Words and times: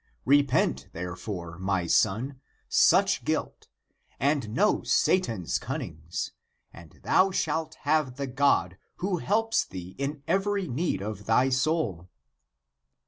Repent, 0.25 0.87
therefore, 0.93 1.59
my 1.59 1.85
son, 1.85 2.41
such 2.67 3.23
guilt, 3.23 3.67
and 4.19 4.49
know 4.55 4.81
Satan's 4.81 5.59
cunnings, 5.59 6.31
and 6.73 7.01
thou 7.03 7.29
shalt 7.29 7.75
have 7.81 8.15
the 8.15 8.25
God, 8.25 8.79
who 8.95 9.17
helps 9.17 9.63
thee 9.63 9.93
in 9.99 10.23
every 10.27 10.67
need 10.67 11.03
of 11.03 11.27
thy 11.27 11.49
soul." 11.49 12.09